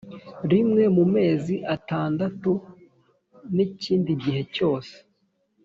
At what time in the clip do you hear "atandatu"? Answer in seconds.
1.75-2.51